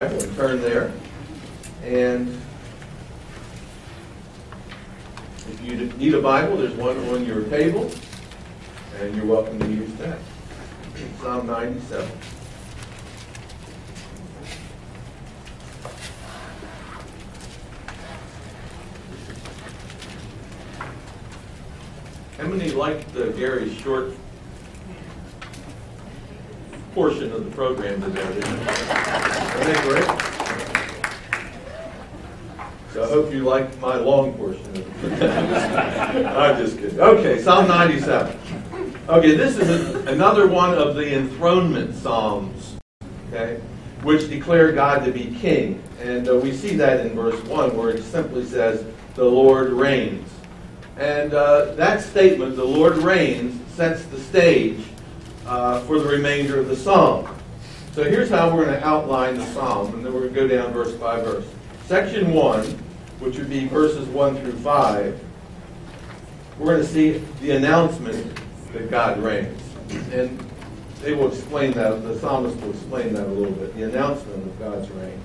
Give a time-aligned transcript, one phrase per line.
[0.00, 0.92] Bible and turn there.
[1.82, 2.28] And
[5.48, 7.90] if you need a Bible, there's one on your table,
[9.00, 10.20] and you're welcome to use that.
[11.20, 12.08] Psalm 97.
[22.36, 24.12] How many liked the Gary's short
[26.98, 28.20] portion of the program today?
[28.22, 30.04] Isn't that great?
[32.92, 34.66] So I hope you liked my long portion.
[36.26, 36.98] I'm just kidding.
[36.98, 38.36] Okay, Psalm 97.
[39.08, 42.74] Okay, this is a, another one of the enthronement psalms,
[43.28, 43.60] okay,
[44.02, 45.80] which declare God to be king.
[46.00, 50.28] And uh, we see that in verse 1 where it simply says, The Lord reigns.
[50.96, 54.80] And uh, that statement, the Lord reigns, sets the stage
[55.48, 57.26] uh, for the remainder of the psalm.
[57.92, 60.46] So here's how we're going to outline the psalm, and then we're going to go
[60.46, 61.46] down verse by verse.
[61.86, 62.64] Section 1,
[63.18, 65.24] which would be verses 1 through 5,
[66.58, 68.40] we're going to see the announcement
[68.72, 69.60] that God reigns.
[70.12, 70.38] And
[71.00, 74.58] they will explain that, the psalmist will explain that a little bit, the announcement of
[74.58, 75.20] God's reign.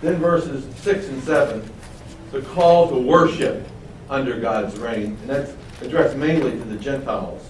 [0.00, 1.70] Then verses 6 and 7,
[2.30, 3.66] the call to worship
[4.08, 7.42] under God's reign, and that's addressed mainly to the Gentiles.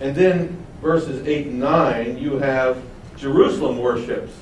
[0.00, 2.82] And then verses 8 and 9, you have
[3.16, 4.32] Jerusalem worships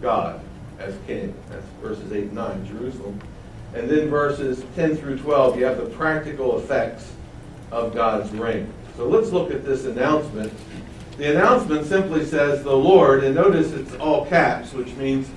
[0.00, 0.40] God
[0.78, 1.34] as king.
[1.50, 3.20] That's verses 8 and 9, Jerusalem.
[3.74, 7.12] And then verses 10 through 12, you have the practical effects
[7.70, 8.72] of God's reign.
[8.96, 10.52] So let's look at this announcement.
[11.18, 15.28] The announcement simply says the Lord, and notice it's all caps, which means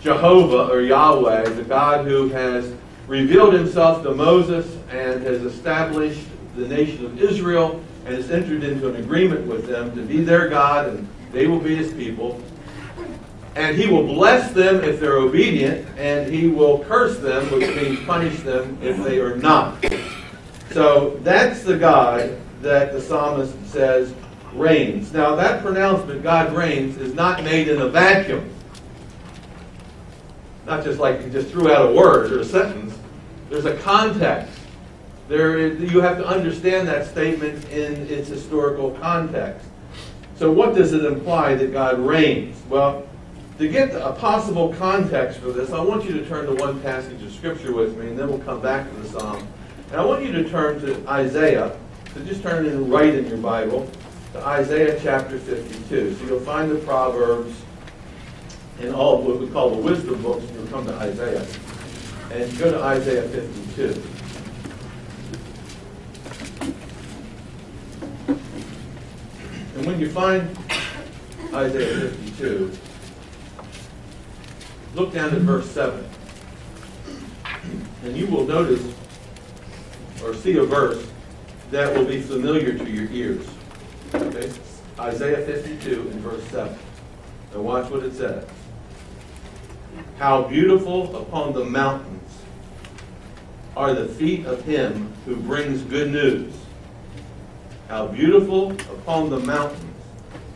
[0.00, 2.72] Jehovah or Yahweh, the God who has
[3.06, 8.96] revealed himself to Moses and has established the nation of Israel has entered into an
[8.96, 12.40] agreement with them to be their God and they will be his people.
[13.56, 17.98] And he will bless them if they're obedient, and he will curse them, which means
[18.04, 19.84] punish them if they are not.
[20.70, 24.14] So that's the God that the psalmist says
[24.52, 25.12] reigns.
[25.12, 28.48] Now, that pronouncement, God reigns, is not made in a vacuum.
[30.66, 32.96] Not just like you just threw out a word or a sentence.
[33.48, 34.59] There's a context.
[35.30, 39.64] There is, you have to understand that statement in its historical context.
[40.34, 42.60] So, what does it imply that God reigns?
[42.68, 43.06] Well,
[43.58, 47.22] to get a possible context for this, I want you to turn to one passage
[47.22, 49.46] of Scripture with me, and then we'll come back to the Psalm.
[49.92, 51.78] And I want you to turn to Isaiah.
[52.12, 53.88] So just turn it right in your Bible
[54.32, 56.16] to Isaiah chapter 52.
[56.16, 57.54] So you'll find the Proverbs
[58.80, 61.46] in all what we call the wisdom books, and you'll come to Isaiah.
[62.32, 64.02] And go to Isaiah 52.
[69.80, 70.56] And when you find
[71.52, 72.72] Isaiah 52,
[74.94, 76.08] look down at verse 7.
[78.04, 78.94] And you will notice
[80.24, 81.06] or see a verse
[81.70, 83.46] that will be familiar to your ears.
[84.14, 84.50] Okay?
[84.98, 86.78] Isaiah 52 and verse 7.
[87.52, 88.46] Now watch what it says.
[90.16, 92.38] How beautiful upon the mountains
[93.76, 96.54] are the feet of him who brings good news.
[97.88, 99.89] How beautiful upon the mountains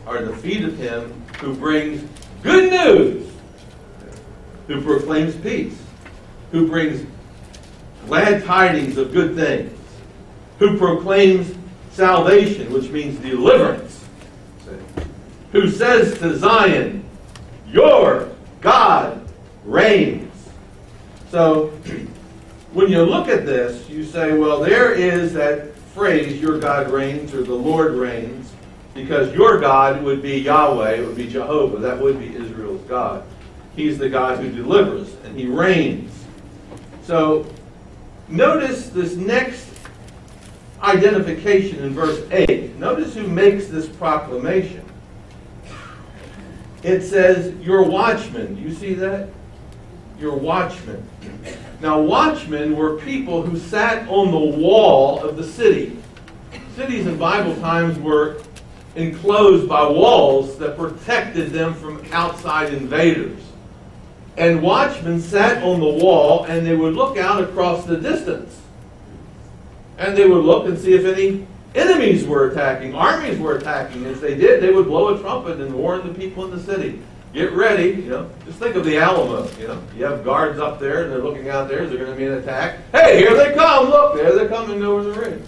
[0.05, 2.07] are the feet of him who brings
[2.43, 3.31] good news,
[4.67, 5.77] who proclaims peace,
[6.51, 7.05] who brings
[8.05, 9.77] glad tidings of good things,
[10.59, 11.55] who proclaims
[11.91, 14.05] salvation, which means deliverance,
[15.51, 17.03] who says to Zion,
[17.67, 18.29] Your
[18.61, 19.27] God
[19.63, 20.31] reigns.
[21.31, 21.67] So,
[22.73, 27.33] when you look at this, you say, well, there is that phrase, Your God reigns,
[27.33, 28.51] or the Lord reigns,
[28.95, 33.23] because your God would be Yahweh, it would be Jehovah, that would be Israel's God.
[33.75, 36.23] He's the God who delivers, and He reigns.
[37.03, 37.45] So,
[38.29, 39.69] notice this next
[40.81, 42.77] identification in verse 8.
[42.77, 44.83] Notice who makes this proclamation.
[46.81, 48.55] It says, Your watchmen.
[48.55, 49.27] Do you see that?
[50.19, 51.05] Your watchmen.
[51.81, 55.97] Now, watchmen were people who sat on the wall of the city.
[56.77, 58.41] Cities in Bible times were
[58.95, 63.39] enclosed by walls that protected them from outside invaders.
[64.37, 68.61] And watchmen sat on the wall and they would look out across the distance.
[69.97, 74.05] And they would look and see if any enemies were attacking, armies were attacking.
[74.05, 77.01] If they did, they would blow a trumpet and warn the people in the city.
[77.33, 78.29] Get ready, you know.
[78.45, 79.81] Just think of the Alamo, you know.
[79.97, 81.83] You have guards up there and they're looking out there.
[81.83, 82.79] Is there going to be an attack?
[82.93, 83.89] Hey, here they come.
[83.89, 85.43] Look, there they're coming over the ring.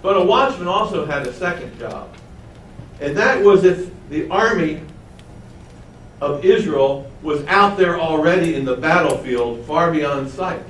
[0.00, 2.14] But a watchman also had a second job.
[3.00, 4.82] And that was if the army
[6.20, 10.62] of Israel was out there already in the battlefield, far beyond sight.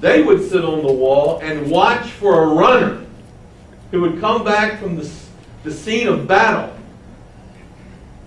[0.00, 3.04] They would sit on the wall and watch for a runner
[3.90, 5.10] who would come back from the,
[5.64, 6.74] the scene of battle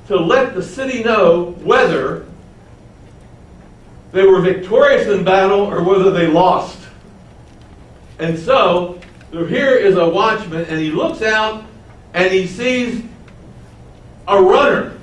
[0.07, 2.25] to let the city know whether
[4.11, 6.77] they were victorious in battle or whether they lost.
[8.19, 8.99] And so,
[9.31, 11.63] here is a watchman, and he looks out
[12.13, 13.03] and he sees
[14.27, 14.97] a runner.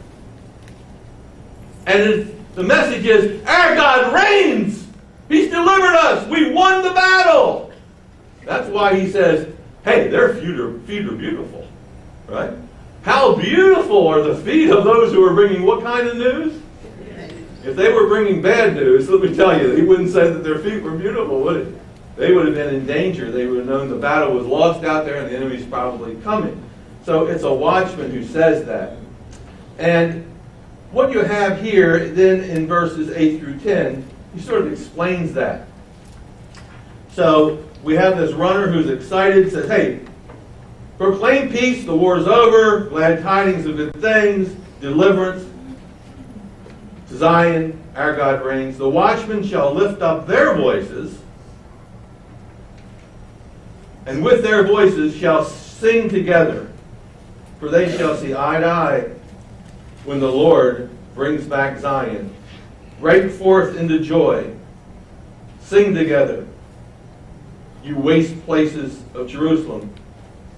[1.86, 4.86] And the message is Our God reigns!
[5.28, 6.28] He's delivered us!
[6.28, 7.72] We won the battle!
[8.44, 11.66] That's why he says, Hey, their feet are, feet are beautiful.
[12.26, 12.52] Right?
[13.02, 16.60] How beautiful are the feet of those who are bringing what kind of news?
[17.64, 20.58] If they were bringing bad news, let me tell you, he wouldn't say that their
[20.58, 21.72] feet were beautiful, would he?
[22.16, 23.30] They would have been in danger.
[23.30, 26.67] They would have known the battle was lost out there and the enemy's probably coming.
[27.08, 28.98] So it's a watchman who says that.
[29.78, 30.30] And
[30.92, 35.68] what you have here then in verses 8 through 10, he sort of explains that.
[37.12, 40.00] So we have this runner who's excited, says, Hey,
[40.98, 45.50] proclaim peace, the war's over, glad tidings of good things, deliverance,
[47.08, 48.76] Zion, our God reigns.
[48.76, 51.18] The watchmen shall lift up their voices,
[54.04, 56.70] and with their voices shall sing together,
[57.58, 59.08] for they shall see eye to eye
[60.04, 62.32] when the Lord brings back Zion.
[63.00, 64.54] Break forth into joy.
[65.60, 66.46] Sing together,
[67.84, 69.92] you waste places of Jerusalem,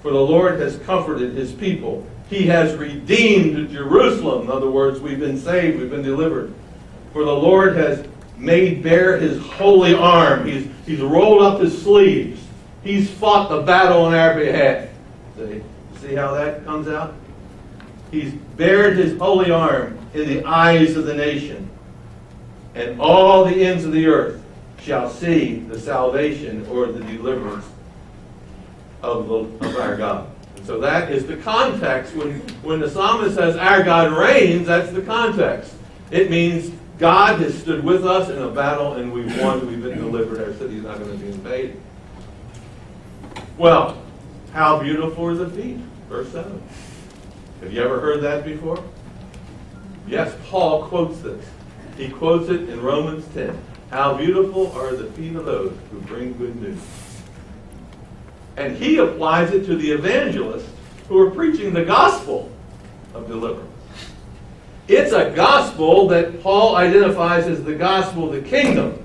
[0.02, 2.06] for the Lord has comforted his people.
[2.28, 4.42] He has redeemed Jerusalem.
[4.42, 6.54] In other words, we've been saved, we've been delivered.
[7.12, 8.06] For the Lord has
[8.36, 10.46] made bare his holy arm.
[10.46, 12.40] He's, he's rolled up his sleeves.
[12.84, 14.88] He's fought the battle on our behalf.
[15.36, 15.62] See,
[16.10, 17.14] see how that comes out?
[18.10, 21.70] He's bared his holy arm in the eyes of the nation.
[22.74, 24.42] And all the ends of the earth
[24.80, 27.66] shall see the salvation or the deliverance
[29.02, 30.28] of, the, of our God.
[30.64, 32.14] So that is the context.
[32.14, 35.74] When, when the psalmist says, Our God reigns, that's the context.
[36.10, 39.98] It means God has stood with us in a battle and we've won, we've been
[39.98, 41.80] delivered, our city is not going to be invaded.
[43.56, 44.02] Well,
[44.52, 45.78] how beautiful are the feet?
[46.10, 46.60] Verse 7.
[47.60, 48.82] Have you ever heard that before?
[50.08, 51.46] Yes, Paul quotes this.
[51.96, 53.56] He quotes it in Romans 10.
[53.92, 56.80] How beautiful are the feet of those who bring good news.
[58.56, 60.68] And he applies it to the evangelists
[61.08, 62.50] who are preaching the gospel
[63.14, 63.70] of deliverance.
[64.88, 68.99] It's a gospel that Paul identifies as the gospel of the kingdom.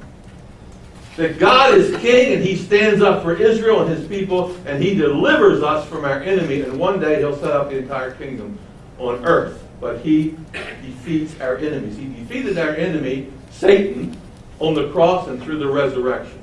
[1.17, 4.95] That God is king and he stands up for Israel and his people and he
[4.95, 8.57] delivers us from our enemy and one day he'll set up the entire kingdom
[9.00, 9.63] on earth.
[9.79, 10.35] But he
[10.81, 11.97] defeats our enemies.
[11.97, 14.17] He defeated our enemy, Satan,
[14.59, 16.41] on the cross and through the resurrection.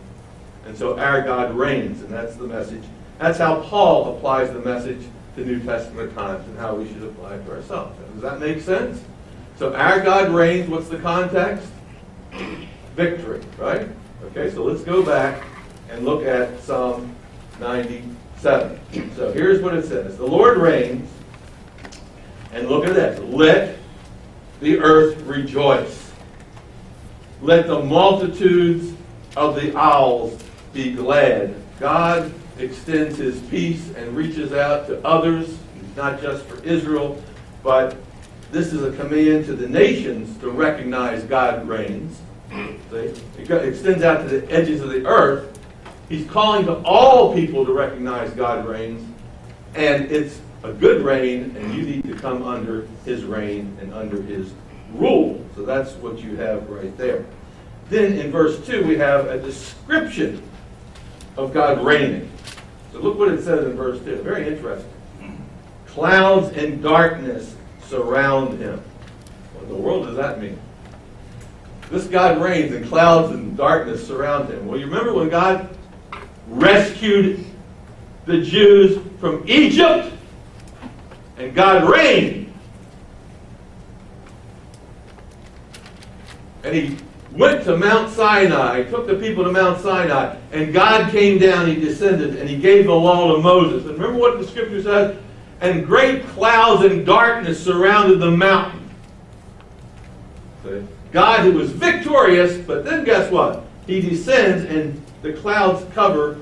[0.67, 2.85] And so our God reigns, and that's the message
[3.23, 5.01] that's how Paul applies the message
[5.37, 7.97] to New Testament times and how we should apply it to ourselves.
[8.15, 9.01] Does that make sense?
[9.59, 10.69] So our God reigns.
[10.69, 11.69] What's the context?
[12.97, 13.89] Victory, right?
[14.27, 15.43] Okay, so let's go back
[15.91, 17.15] and look at Psalm
[17.61, 18.79] 97.
[19.17, 21.11] So here's what it says The Lord reigns,
[22.53, 23.19] and look at this.
[23.19, 23.79] Let
[24.61, 26.13] the earth rejoice.
[27.41, 28.97] Let the multitudes
[29.37, 30.41] of the owls
[30.73, 31.55] be glad.
[31.81, 35.59] God extends his peace and reaches out to others,
[35.97, 37.21] not just for Israel,
[37.65, 37.97] but
[38.53, 42.21] this is a command to the nations to recognize God reigns.
[42.53, 42.97] See?
[43.39, 45.59] It extends out to the edges of the earth.
[46.09, 49.03] He's calling to all people to recognize God reigns,
[49.75, 54.21] and it's a good reign, and you need to come under his reign and under
[54.21, 54.53] his
[54.93, 55.45] rule.
[55.57, 57.25] So that's what you have right there.
[57.89, 60.43] Then in verse 2, we have a description
[61.37, 62.31] of God reigning.
[62.93, 64.17] So look what it says in verse 2.
[64.17, 64.91] Very interesting.
[65.87, 67.55] Clouds and darkness
[67.87, 68.83] surround him.
[69.55, 70.59] What in the world does that mean?
[71.93, 74.67] This God reigns and clouds and darkness surround him.
[74.67, 75.69] Well, you remember when God
[76.49, 77.45] rescued
[78.25, 80.11] the Jews from Egypt
[81.37, 82.51] and God reigned.
[86.65, 86.97] And he
[87.31, 91.75] went to Mount Sinai, took the people to Mount Sinai, and God came down, he
[91.75, 93.85] descended, and he gave the law to Moses.
[93.85, 95.19] And remember what the scripture says?
[95.61, 98.89] And great clouds and darkness surrounded the mountain.
[101.13, 103.65] God who was victorious, but then guess what?
[103.87, 106.41] He descends and the clouds cover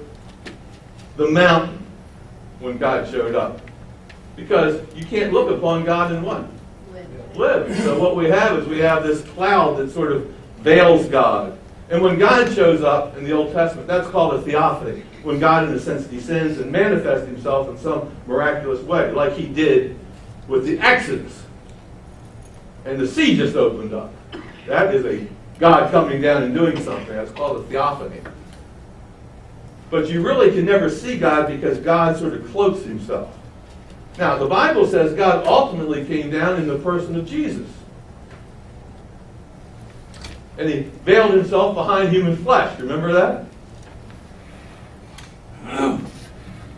[1.16, 1.84] the mountain
[2.60, 3.60] when God showed up.
[4.36, 6.48] Because you can't look upon God in what?
[7.34, 7.76] live.
[7.78, 10.26] So what we have is we have this cloud that sort of
[10.58, 11.58] veils God.
[11.88, 15.02] And when God shows up in the Old Testament, that's called a theophany.
[15.22, 19.46] When God, in a sense, descends and manifests himself in some miraculous way, like he
[19.46, 19.98] did
[20.46, 21.42] with the Exodus.
[22.84, 24.12] And the sea just opened up.
[24.70, 25.26] That is a
[25.58, 27.08] God coming down and doing something.
[27.08, 28.20] That's called a theophany.
[29.90, 33.36] But you really can never see God because God sort of cloaks himself.
[34.16, 37.68] Now, the Bible says God ultimately came down in the person of Jesus.
[40.56, 42.78] And he veiled himself behind human flesh.
[42.78, 43.46] Remember that?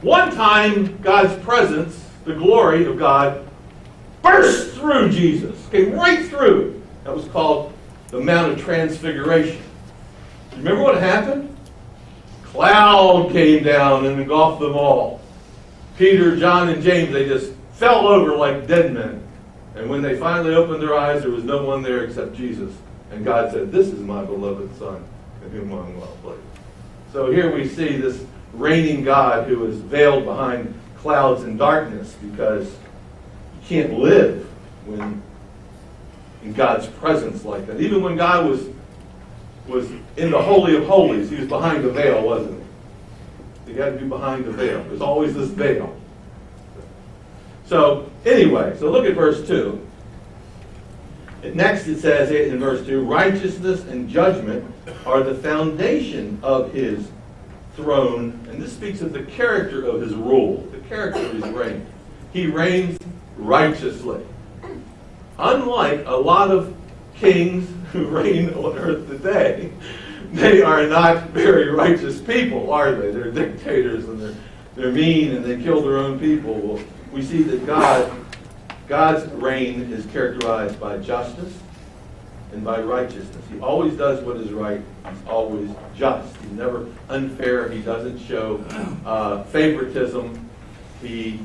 [0.00, 3.46] One time, God's presence, the glory of God,
[4.22, 6.82] burst through Jesus, came right through.
[7.04, 7.71] That was called
[8.12, 9.60] the Mount of Transfiguration.
[10.58, 11.56] Remember what happened?
[12.44, 15.22] Cloud came down and engulfed them all.
[15.96, 19.26] Peter, John, and James, they just fell over like dead men.
[19.74, 22.74] And when they finally opened their eyes, there was no one there except Jesus.
[23.10, 25.02] And God said, This is my beloved Son,
[25.46, 26.40] in whom I'm well pleased.
[27.14, 32.66] So here we see this reigning God who is veiled behind clouds and darkness because
[32.68, 34.46] you can't live
[34.84, 35.22] when
[36.42, 37.80] in God's presence like that.
[37.80, 38.68] Even when God was
[39.68, 42.60] was in the Holy of Holies, he was behind the veil, wasn't
[43.66, 43.72] he?
[43.72, 44.82] He had to be behind the veil.
[44.84, 45.96] There's always this veil.
[47.66, 49.88] So, anyway, so look at verse 2.
[51.54, 54.64] Next it says in verse 2 righteousness and judgment
[55.06, 57.08] are the foundation of his
[57.74, 58.46] throne.
[58.48, 61.86] And this speaks of the character of his rule, the character of his reign.
[62.32, 62.98] He reigns
[63.36, 64.24] righteously.
[65.38, 66.74] Unlike a lot of
[67.14, 69.72] kings who reign on earth today,
[70.32, 73.10] they are not very righteous people, are they?
[73.10, 74.34] They're dictators and they're,
[74.74, 76.54] they're mean and they kill their own people.
[76.54, 78.10] Well, we see that God,
[78.88, 81.58] God's reign is characterized by justice
[82.52, 83.44] and by righteousness.
[83.50, 84.80] He always does what is right.
[85.08, 86.36] He's always just.
[86.36, 87.68] He's never unfair.
[87.68, 88.64] He doesn't show
[89.04, 90.48] uh, favoritism.
[91.02, 91.40] He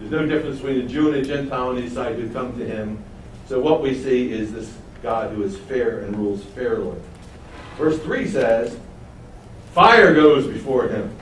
[0.00, 2.64] there's no difference between a Jew and a Gentile on his side who come to
[2.64, 3.02] him.
[3.46, 6.98] So what we see is this God who is fair and rules fairly.
[7.76, 8.78] Verse 3 says,
[9.72, 11.14] Fire goes before him.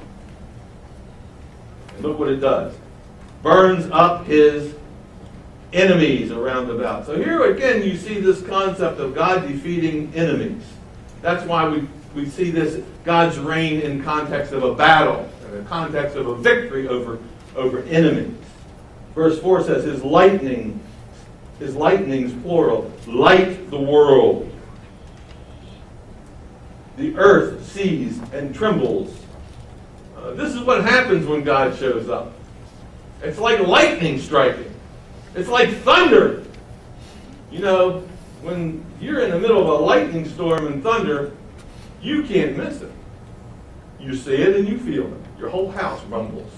[1.95, 2.75] And look what it does.
[3.43, 4.75] Burns up his
[5.73, 7.05] enemies around about.
[7.05, 10.63] So here again you see this concept of God defeating enemies.
[11.21, 15.69] That's why we, we see this God's reign in context of a battle, in the
[15.69, 17.19] context of a victory over,
[17.57, 18.38] over enemies.
[19.19, 20.79] Verse 4 says, His lightning,
[21.59, 24.49] his lightnings, plural, light the world.
[26.97, 29.13] The earth sees and trembles.
[30.17, 32.33] Uh, this is what happens when God shows up.
[33.21, 34.73] It's like lightning striking.
[35.35, 36.45] It's like thunder.
[37.51, 38.05] You know,
[38.41, 41.33] when you're in the middle of a lightning storm and thunder,
[42.01, 42.93] you can't miss it.
[43.99, 45.21] You see it and you feel it.
[45.41, 46.53] Your whole house rumbles.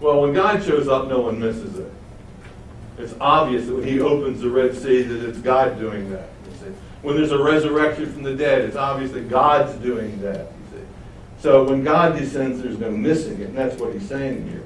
[0.00, 1.92] Well, when God shows up, no one misses it.
[2.98, 6.28] It's obvious that when He opens the Red Sea, that it's God doing that.
[7.02, 10.48] When there's a resurrection from the dead, it's obvious that God's doing that.
[11.38, 14.64] So when God descends, there's no missing it, and that's what He's saying here.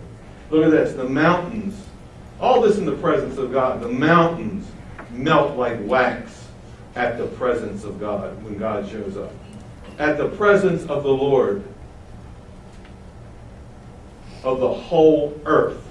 [0.51, 1.75] Look at this: the mountains,
[2.41, 3.83] all this in the presence of God.
[3.83, 4.67] The mountains
[5.11, 6.47] melt like wax
[6.95, 9.33] at the presence of God when God shows up.
[9.99, 11.62] At the presence of the Lord,
[14.45, 15.83] of the whole earth.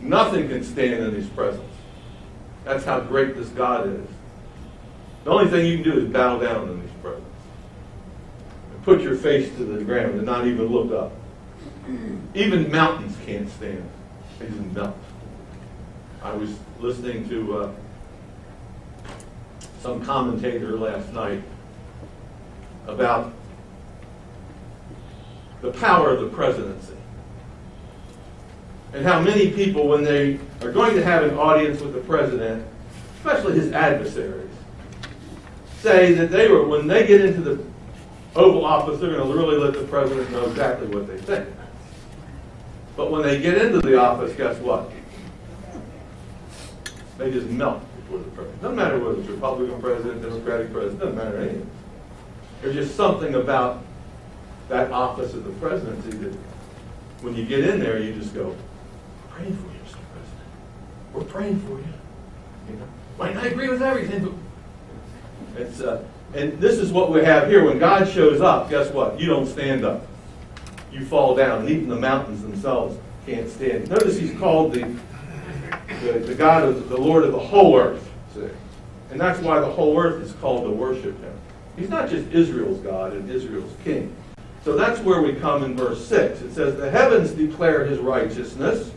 [0.00, 1.64] Nothing can stand in his presence.
[2.64, 4.06] That's how great this God is.
[5.24, 7.24] The only thing you can do is bow down in his presence.
[8.72, 11.12] And put your face to the ground and not even look up.
[12.34, 13.88] Even mountains can't stand.
[14.38, 14.94] He's enough.
[16.22, 17.72] I was listening to uh,
[19.80, 21.42] some commentator last night
[22.86, 23.32] about
[25.60, 26.97] the power of the presidency
[28.92, 32.66] and how many people, when they are going to have an audience with the president,
[33.16, 34.50] especially his adversaries,
[35.80, 37.64] say that they were, when they get into the
[38.34, 41.48] Oval Office, they're going to really let the president know exactly what they think.
[42.96, 44.90] But when they get into the office, guess what?
[47.16, 48.62] They just melt before the president.
[48.62, 51.70] Doesn't matter whether it's Republican president, Democratic president, doesn't matter anything.
[52.62, 53.84] There's just something about
[54.68, 56.36] that office of the presidency that
[57.20, 58.54] when you get in there, you just go,
[59.38, 59.98] praying for you, Mr.
[60.12, 61.14] President.
[61.14, 61.84] We're praying for you.
[62.68, 64.40] You know, might not agree with everything,
[65.52, 66.04] but it's uh,
[66.34, 67.64] and this is what we have here.
[67.64, 69.18] When God shows up, guess what?
[69.18, 70.06] You don't stand up.
[70.92, 73.88] You fall down, and even the mountains themselves can't stand.
[73.88, 74.94] Notice he's called the
[76.02, 78.08] the, the God of the Lord of the whole earth.
[78.34, 78.48] See?
[79.10, 81.32] And that's why the whole earth is called to worship him.
[81.76, 84.14] He's not just Israel's God and Israel's king.
[84.64, 86.42] So that's where we come in verse 6.
[86.42, 88.90] It says, The heavens declare his righteousness.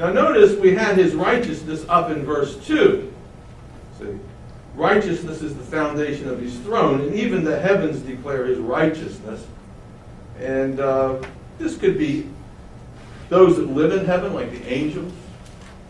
[0.00, 3.12] Now notice we had his righteousness up in verse 2.
[3.98, 4.18] See?
[4.74, 9.46] Righteousness is the foundation of his throne, and even the heavens declare his righteousness.
[10.38, 11.22] And uh,
[11.58, 12.26] this could be
[13.28, 15.12] those that live in heaven, like the angels,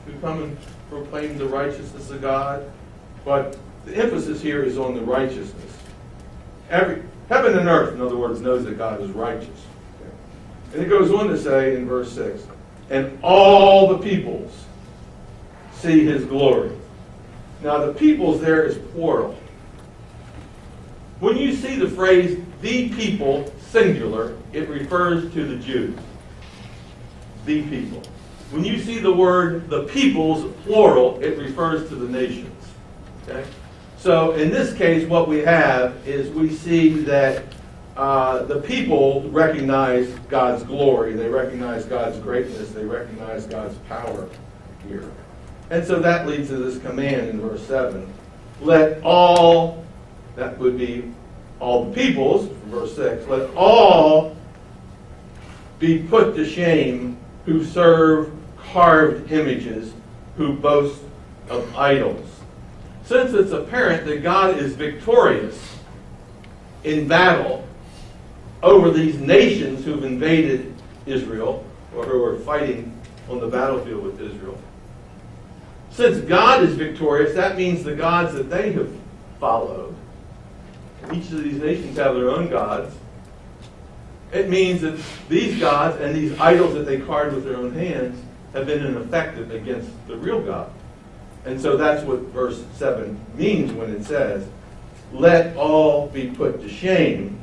[0.07, 2.69] who come and proclaim the righteousness of God.
[3.25, 5.73] But the emphasis here is on the righteousness.
[6.69, 9.67] Every heaven and earth, in other words, knows that God is righteous.
[10.73, 12.43] And it goes on to say in verse 6,
[12.90, 14.52] and all the peoples
[15.73, 16.73] see his glory.
[17.62, 19.38] Now the peoples there is plural.
[21.20, 25.99] When you see the phrase the people singular, it refers to the Jews.
[27.47, 28.02] The people.
[28.50, 32.66] When you see the word the peoples plural, it refers to the nations.
[33.28, 33.44] Okay?
[33.99, 37.44] So in this case, what we have is we see that
[38.00, 44.26] uh, the people recognize God's glory, they recognize God's greatness, they recognize God's power
[44.88, 45.04] here.
[45.69, 48.11] And so that leads to this command in verse 7.
[48.62, 49.85] Let all,
[50.35, 51.12] that would be
[51.61, 54.35] all the peoples, verse 6, let all
[55.78, 58.33] be put to shame who serve
[58.73, 59.92] carved images,
[60.38, 61.02] who boast
[61.50, 62.26] of idols.
[63.04, 65.76] Since it's apparent that God is victorious
[66.83, 67.66] in battle
[68.62, 70.75] over these nations who've invaded
[71.07, 71.64] Israel,
[71.95, 72.97] or who are fighting
[73.29, 74.59] on the battlefield with Israel,
[75.90, 78.90] since God is victorious, that means the gods that they have
[79.38, 79.95] followed,
[81.12, 82.95] each of these nations have their own gods.
[84.33, 88.23] It means that these gods and these idols that they carved with their own hands
[88.52, 90.71] have been ineffective against the real God.
[91.45, 94.47] And so that's what verse 7 means when it says,
[95.12, 97.39] Let all be put to shame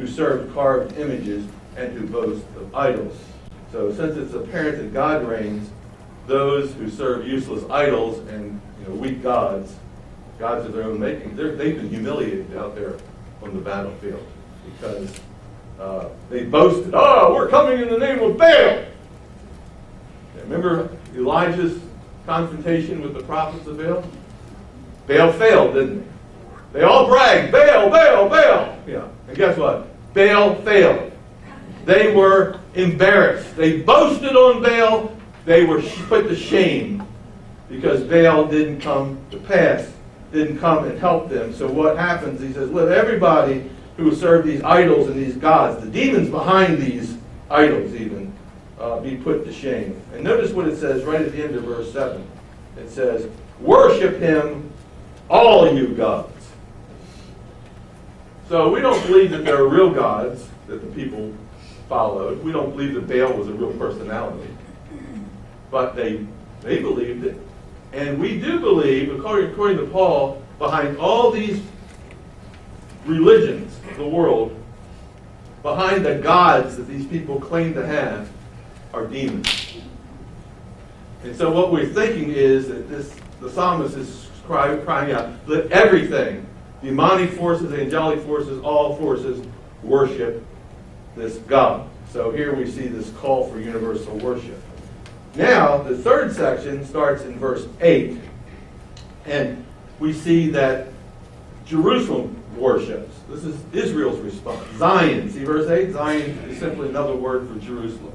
[0.00, 3.16] who serve carved images and who boast of idols.
[3.70, 5.68] So since it's apparent that God reigns,
[6.26, 9.76] those who serve useless idols and you know, weak gods,
[10.38, 12.94] gods of their own making, they've been humiliated out there
[13.42, 14.26] on the battlefield
[14.64, 15.20] because
[15.78, 18.84] uh, they boasted, oh, we're coming in the name of Baal.
[20.44, 21.78] Remember Elijah's
[22.26, 24.02] confrontation with the prophets of Baal?
[25.06, 26.06] Baal failed, didn't he?
[26.72, 28.78] They all bragged, Baal, Baal, Baal.
[28.86, 29.08] Yeah.
[29.28, 29.89] And guess what?
[30.14, 31.12] Baal failed.
[31.84, 33.56] They were embarrassed.
[33.56, 35.16] They boasted on Baal.
[35.44, 37.06] They were put to shame
[37.68, 39.90] because Baal didn't come to pass,
[40.32, 41.54] didn't come and help them.
[41.54, 42.40] So what happens?
[42.40, 47.16] He says, let everybody who serve these idols and these gods, the demons behind these
[47.50, 48.32] idols even,
[48.78, 50.00] uh, be put to shame.
[50.12, 52.26] And notice what it says right at the end of verse 7.
[52.76, 53.28] It says,
[53.60, 54.70] Worship him,
[55.28, 56.39] all you gods.
[58.50, 61.32] So we don't believe that there are real gods that the people
[61.88, 62.42] followed.
[62.42, 64.50] We don't believe that Baal was a real personality.
[65.70, 66.26] But they,
[66.60, 67.36] they believed it.
[67.92, 71.62] And we do believe, according, according to Paul, behind all these
[73.06, 74.60] religions of the world,
[75.62, 78.28] behind the gods that these people claim to have,
[78.92, 79.76] are demons.
[81.22, 86.44] And so what we're thinking is that this the psalmist is crying, out, let everything,
[86.82, 89.46] demonic forces, angelic forces, all forces,
[89.82, 90.44] worship
[91.16, 91.88] this God.
[92.12, 94.60] So here we see this call for universal worship.
[95.34, 98.18] Now, the third section starts in verse 8.
[99.26, 99.64] And
[100.00, 100.88] we see that
[101.66, 103.14] Jerusalem worships.
[103.28, 104.60] This is Israel's response.
[104.76, 105.30] Zion.
[105.30, 105.92] See verse 8?
[105.92, 108.12] Zion is simply another word for Jerusalem.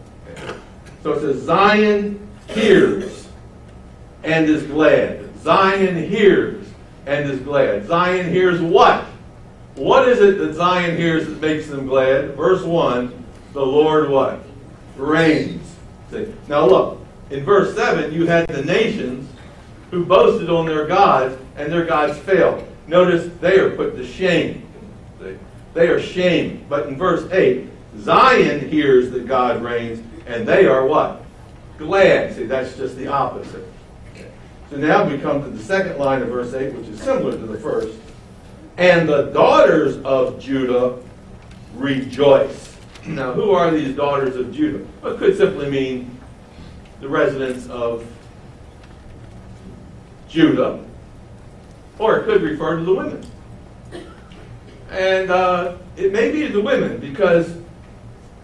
[1.04, 3.30] So it says, Zion hears
[4.24, 5.24] and is glad.
[5.42, 6.66] Zion hears
[7.06, 7.88] and is glad.
[7.88, 9.06] Zion hears what?
[9.76, 12.36] What is it that Zion hears that makes them glad?
[12.36, 14.40] Verse 1, the Lord what?
[14.96, 15.76] Reigns.
[16.12, 16.34] See?
[16.48, 19.30] Now look, in verse 7, you had the nations
[19.92, 22.66] who boasted on their gods, and their gods failed.
[22.88, 24.66] Notice they are put to shame.
[25.20, 25.38] See?
[25.74, 26.68] They are shamed.
[26.70, 27.68] But in verse 8,
[28.00, 31.24] Zion hears that God reigns, and they are what?
[31.78, 32.36] Glad.
[32.36, 33.66] See, that's just the opposite.
[34.70, 37.46] So now we come to the second line of verse 8, which is similar to
[37.46, 37.98] the first.
[38.78, 40.98] And the daughters of Judah
[41.76, 42.76] rejoice.
[43.06, 44.86] Now, who are these daughters of Judah?
[45.04, 46.20] It could simply mean
[47.00, 48.06] the residents of
[50.28, 50.84] Judah,
[52.00, 53.24] or it could refer to the women.
[54.90, 57.56] And uh, it may be the women because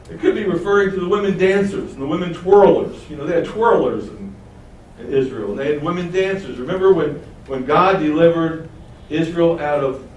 [0.10, 3.10] it could be referring to the women dancers and the women twirlers.
[3.10, 4.10] You know, they had twirlers
[5.05, 5.55] Israel.
[5.55, 6.57] They had women dancers.
[6.57, 7.15] Remember when,
[7.47, 8.69] when God delivered
[9.09, 10.07] Israel out of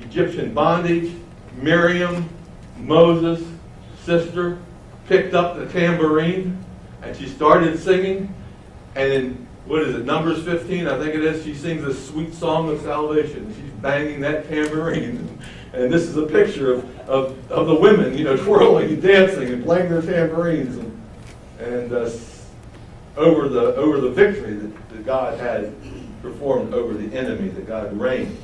[0.00, 1.12] Egyptian bondage?
[1.56, 2.28] Miriam,
[2.78, 3.46] Moses'
[4.02, 4.58] sister,
[5.08, 6.62] picked up the tambourine
[7.02, 8.34] and she started singing.
[8.94, 12.34] And in, what is it, Numbers 15, I think it is, she sings a sweet
[12.34, 13.52] song of salvation.
[13.54, 15.38] She's banging that tambourine.
[15.72, 19.48] And this is a picture of, of, of the women, you know, twirling and dancing
[19.48, 21.02] and playing their tambourines and,
[21.58, 22.10] and uh,
[23.16, 25.74] over, the, over the victory that, that God had
[26.22, 28.38] performed over the enemy, that God reigns.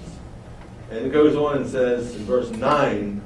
[0.91, 3.21] And it goes on and says in verse 9,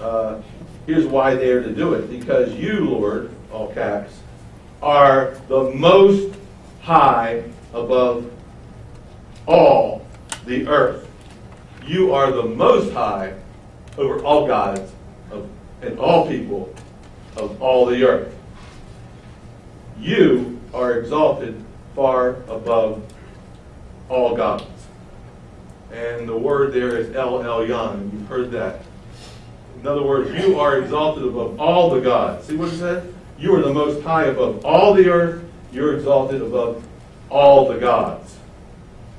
[0.00, 0.40] uh,
[0.86, 2.10] here's why they are to do it.
[2.10, 4.18] Because you, Lord, all caps,
[4.82, 6.34] are the most
[6.82, 7.42] high
[7.72, 8.30] above
[9.46, 10.06] all
[10.44, 11.08] the earth.
[11.86, 13.34] You are the most high
[13.96, 14.92] over all gods
[15.30, 15.48] of,
[15.82, 16.74] and all people
[17.36, 18.35] of all the earth.
[20.00, 21.62] You are exalted
[21.94, 23.02] far above
[24.08, 24.64] all gods.
[25.92, 28.12] And the word there is El Elyon.
[28.12, 28.82] You've heard that.
[29.80, 32.46] In other words, you are exalted above all the gods.
[32.46, 33.14] See what it says?
[33.38, 35.44] You are the most high above all the earth.
[35.72, 36.84] You're exalted above
[37.30, 38.36] all the gods.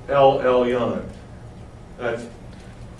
[0.09, 1.07] El Elyon.
[1.97, 2.25] That's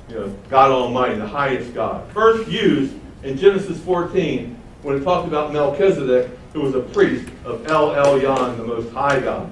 [0.09, 2.09] you know, God Almighty, the highest God.
[2.11, 7.67] First used in Genesis 14 when it talked about Melchizedek, who was a priest of
[7.67, 9.51] El Elyon, the most high God.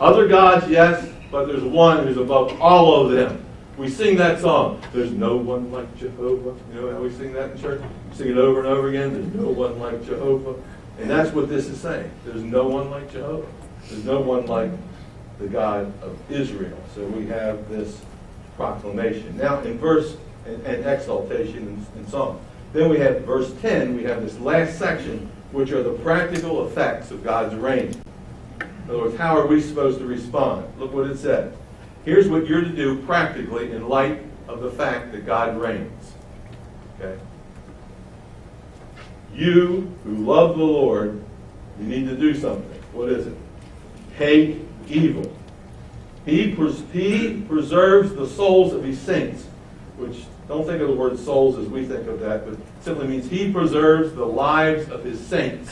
[0.00, 3.44] Other gods, yes, but there's one who's above all of them.
[3.76, 4.82] We sing that song.
[4.92, 6.56] There's no one like Jehovah.
[6.72, 7.80] You know how we sing that in church?
[8.10, 9.12] We sing it over and over again.
[9.12, 10.60] There's no one like Jehovah.
[10.98, 12.10] And that's what this is saying.
[12.24, 13.46] There's no one like Jehovah.
[13.88, 14.70] There's no one like
[15.38, 16.78] the God of Israel.
[16.94, 18.00] So we have this
[18.56, 19.36] proclamation.
[19.36, 22.40] Now, in verse and, and exaltation and, in song.
[22.76, 27.10] Then we have verse 10, we have this last section, which are the practical effects
[27.10, 27.94] of God's reign.
[28.60, 30.70] In other words, how are we supposed to respond?
[30.78, 31.54] Look what it says.
[32.04, 36.12] Here's what you're to do practically in light of the fact that God reigns.
[37.00, 37.18] Okay?
[39.34, 41.24] You who love the Lord,
[41.80, 42.82] you need to do something.
[42.92, 43.36] What is it?
[44.18, 45.34] Hate evil.
[46.26, 49.46] He, pres- he preserves the souls of his saints,
[49.96, 53.28] which don't think of the word souls as we think of that, but simply means
[53.28, 55.70] he preserves the lives of his saints.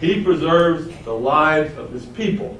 [0.00, 2.58] He preserves the lives of his people.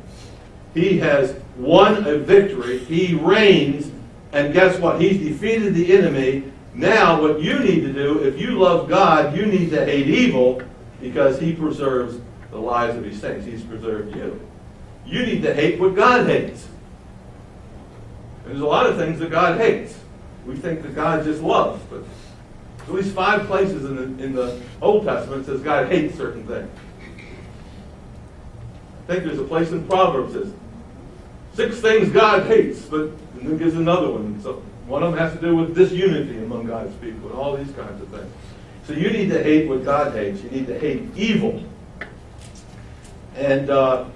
[0.74, 2.78] He has won a victory.
[2.78, 3.90] He reigns.
[4.32, 5.00] And guess what?
[5.00, 6.44] He's defeated the enemy.
[6.74, 10.62] Now, what you need to do, if you love God, you need to hate evil
[11.00, 13.46] because he preserves the lives of his saints.
[13.46, 14.40] He's preserved you.
[15.06, 16.68] You need to hate what God hates.
[18.44, 19.98] And there's a lot of things that God hates.
[20.46, 22.02] We think that God just loves, but
[22.82, 26.70] at least five places in the, in the Old Testament says God hates certain things.
[29.02, 30.54] I think there's a place in Proverbs that says
[31.54, 34.40] six things God hates, but then gives another one.
[34.42, 37.72] So one of them has to do with disunity among God's people and all these
[37.72, 38.32] kinds of things.
[38.86, 40.42] So you need to hate what God hates.
[40.42, 41.62] You need to hate evil.
[43.36, 44.06] And uh,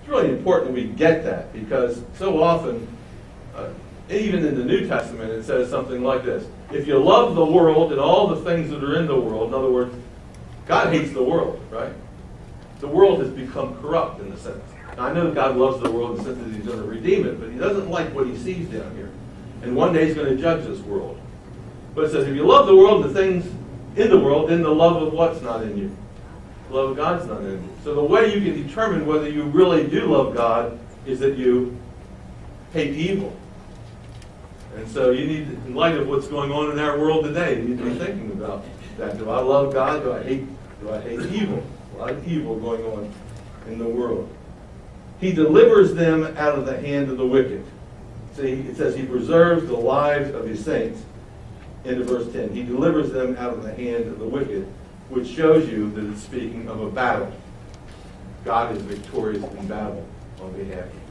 [0.00, 2.86] it's really important we get that because so often,
[3.56, 3.68] uh,
[4.10, 7.92] even in the New Testament, it says something like this If you love the world
[7.92, 9.94] and all the things that are in the world, in other words,
[10.66, 11.92] God hates the world, right?
[12.80, 14.62] The world has become corrupt in a sense.
[14.96, 16.84] Now, I know that God loves the world in the sense that He's going to
[16.84, 19.10] redeem it, but He doesn't like what He sees down here.
[19.62, 21.20] And one day He's going to judge this world.
[21.94, 23.46] But it says, if you love the world and the things
[23.96, 25.96] in the world, then the love of what's not in you?
[26.68, 27.68] The love of God's not in you.
[27.82, 31.76] So the way you can determine whether you really do love God is that you
[32.72, 33.36] hate evil.
[34.76, 37.68] And so you need, in light of what's going on in our world today, you
[37.68, 38.64] need to be thinking about
[38.98, 39.18] that.
[39.18, 40.02] Do I love God?
[40.02, 40.46] Do I hate?
[40.80, 41.62] Do I hate evil?
[41.94, 43.12] A lot of evil going on
[43.66, 44.32] in the world.
[45.20, 47.64] He delivers them out of the hand of the wicked.
[48.34, 51.02] See, it says he preserves the lives of his saints.
[51.84, 52.52] Into verse 10.
[52.52, 54.66] He delivers them out of the hand of the wicked,
[55.08, 57.32] which shows you that it's speaking of a battle.
[58.44, 60.06] God is victorious in battle
[60.40, 61.07] on behalf of.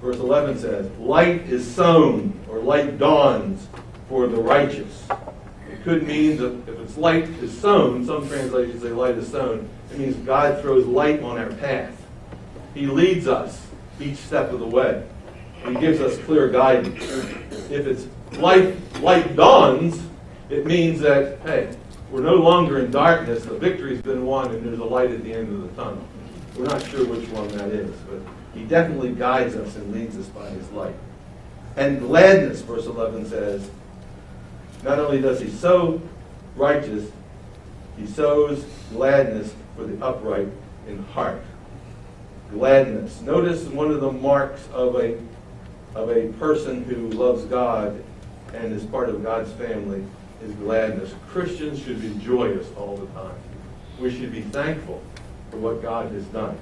[0.00, 3.66] Verse 11 says, Light is sown, or light dawns
[4.08, 5.06] for the righteous.
[5.70, 9.68] It could mean that if it's light is sown, some translations say light is sown,
[9.90, 11.94] it means God throws light on our path.
[12.74, 13.66] He leads us
[14.00, 15.04] each step of the way.
[15.66, 17.02] He gives us clear guidance.
[17.70, 18.06] If it's
[18.38, 20.00] light, light dawns,
[20.48, 21.76] it means that, hey,
[22.10, 25.34] we're no longer in darkness, the victory's been won, and there's a light at the
[25.34, 26.06] end of the tunnel.
[26.56, 28.20] We're not sure which one that is, but
[28.54, 30.96] he definitely guides us and leads us by his light.
[31.76, 33.70] And gladness, verse 11 says,
[34.82, 36.00] not only does he sow
[36.58, 37.10] righteous,
[37.96, 40.48] He sows gladness for the upright
[40.86, 41.42] in heart.
[42.50, 43.20] Gladness.
[43.20, 45.18] Notice one of the marks of a,
[45.94, 48.02] of a person who loves God
[48.54, 50.04] and is part of God's family
[50.42, 51.12] is gladness.
[51.28, 53.34] Christians should be joyous all the time.
[54.00, 55.02] We should be thankful
[55.50, 56.56] for what God has done.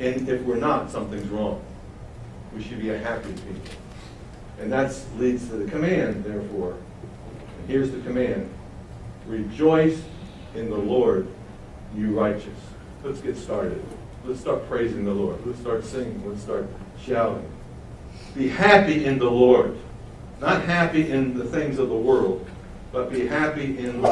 [0.00, 1.62] And if we're not, something's wrong.
[2.54, 3.74] We should be a happy people.
[4.60, 6.76] And that leads to the command, therefore.
[7.66, 8.50] Here's the command
[9.26, 10.02] Rejoice
[10.54, 11.28] in the Lord,
[11.96, 12.48] you righteous.
[13.02, 13.82] Let's get started.
[14.24, 15.44] Let's start praising the Lord.
[15.46, 16.22] Let's start singing.
[16.28, 16.66] Let's start
[17.02, 17.50] shouting.
[18.34, 19.76] Be happy in the Lord.
[20.40, 22.46] Not happy in the things of the world,
[22.92, 24.02] but be happy in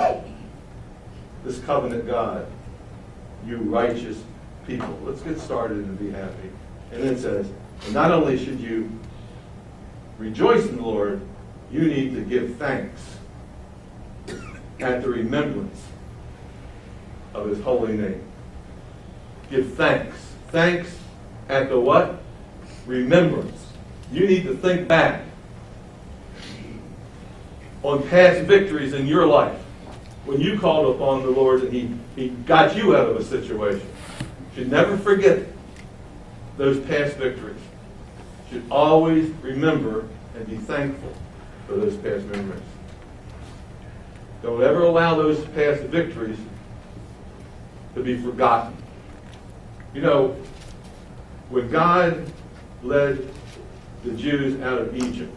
[1.45, 2.47] this covenant God,
[3.47, 4.23] you righteous
[4.67, 4.99] people.
[5.03, 6.51] Let's get started and be happy.
[6.93, 7.51] And then it says,
[7.91, 8.91] not only should you
[10.19, 11.21] rejoice in the Lord,
[11.71, 13.01] you need to give thanks
[14.81, 15.83] at the remembrance
[17.35, 18.23] of his holy name.
[19.51, 20.17] Give thanks.
[20.49, 20.99] Thanks
[21.49, 22.23] at the what?
[22.87, 23.67] Remembrance.
[24.11, 25.23] You need to think back
[27.83, 29.59] on past victories in your life
[30.25, 33.87] when you called upon the Lord and he, he got you out of a situation.
[34.55, 35.47] Should never forget
[36.57, 37.61] those past victories.
[38.51, 41.13] Should always remember and be thankful
[41.67, 42.63] for those past memories.
[44.43, 46.39] Don't ever allow those past victories
[47.95, 48.77] to be forgotten.
[49.95, 50.37] You know,
[51.49, 52.31] when God
[52.83, 53.27] led
[54.05, 55.37] the Jews out of Egypt,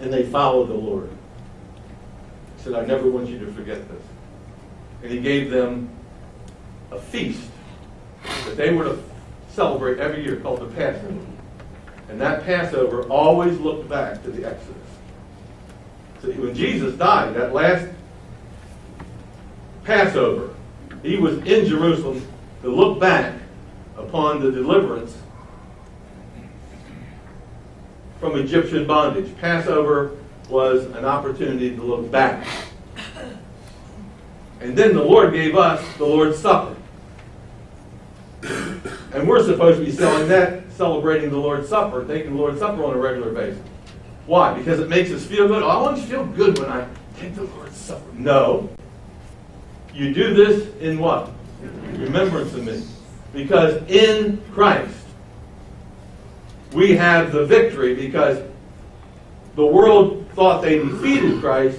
[0.00, 1.08] and they followed the Lord.
[2.56, 4.02] He said, I never want you to forget this.
[5.02, 5.88] And he gave them
[6.90, 7.48] a feast
[8.44, 8.98] that they were to
[9.48, 11.26] celebrate every year called the Passover.
[12.08, 14.76] And that Passover always looked back to the Exodus.
[16.22, 17.88] So when Jesus died, that last
[19.84, 20.54] Passover,
[21.02, 22.26] he was in Jerusalem
[22.62, 23.34] to look back
[23.96, 25.16] upon the deliverance
[28.20, 29.36] from Egyptian bondage.
[29.38, 30.16] Passover
[30.48, 32.46] was an opportunity to look back.
[34.60, 36.75] And then the Lord gave us the Lord's Supper.
[39.36, 42.94] We're supposed to be selling that, celebrating the Lord's Supper, taking the Lord's Supper on
[42.94, 43.62] a regular basis.
[44.24, 44.54] Why?
[44.54, 45.62] Because it makes us feel good.
[45.62, 48.10] Oh, I want to feel good when I take the Lord's Supper.
[48.14, 48.70] No.
[49.92, 51.32] You do this in what?
[51.98, 52.82] Remembrance of me.
[53.34, 55.04] Because in Christ,
[56.72, 58.42] we have the victory because
[59.54, 61.78] the world thought they defeated Christ.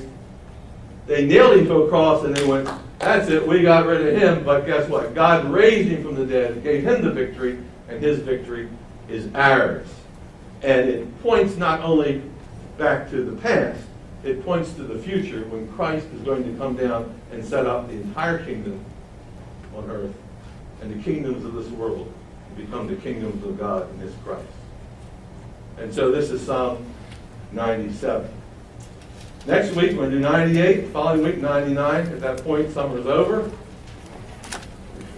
[1.07, 2.69] They nailed him to a cross and they went,
[3.07, 4.43] that's it, we got rid of him.
[4.43, 5.15] But guess what?
[5.15, 8.69] God raised him from the dead, gave him the victory, and his victory
[9.07, 9.87] is ours.
[10.61, 12.21] And it points not only
[12.77, 13.81] back to the past,
[14.23, 17.87] it points to the future when Christ is going to come down and set up
[17.87, 18.83] the entire kingdom
[19.75, 20.13] on earth.
[20.81, 22.11] And the kingdoms of this world
[22.57, 24.47] become the kingdoms of God in his Christ.
[25.77, 26.85] And so this is Psalm
[27.51, 28.29] 97.
[29.47, 30.89] Next week, we're going to do 98.
[30.89, 32.07] Following week, 99.
[32.07, 33.49] At that point, summer's over.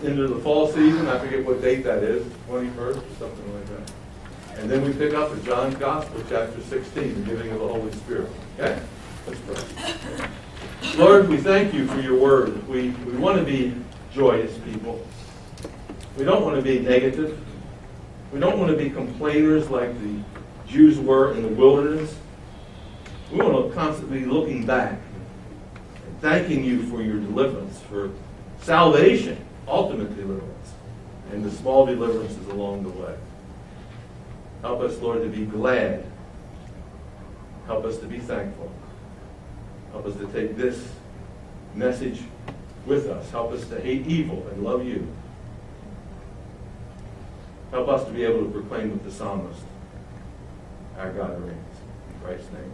[0.03, 1.07] Into the fall season.
[1.07, 2.23] I forget what date that is.
[2.47, 3.91] 21st or something like that.
[4.59, 7.91] And then we pick up at John's Gospel, chapter 16, the giving of the Holy
[7.91, 8.29] Spirit.
[8.59, 8.79] Okay?
[9.25, 10.29] Let's pray.
[10.97, 12.67] Lord, we thank you for your word.
[12.67, 13.73] We, we want to be
[14.13, 15.03] joyous people.
[16.19, 17.43] We don't want to be negative.
[18.31, 20.19] We don't want to be complainers like the
[20.67, 22.15] Jews were in the wilderness.
[23.31, 28.09] We want to constantly be looking back and thanking you for your deliverance, for
[28.61, 30.73] salvation, ultimate deliverance,
[31.31, 33.15] and the small deliverances along the way.
[34.61, 36.05] Help us, Lord, to be glad.
[37.67, 38.71] Help us to be thankful.
[39.91, 40.91] Help us to take this
[41.75, 42.21] message
[42.87, 43.29] with us.
[43.29, 45.07] Help us to hate evil and love you.
[47.69, 49.61] Help us to be able to proclaim with the psalmist,
[50.97, 51.77] our God reigns.
[52.11, 52.73] In Christ's name.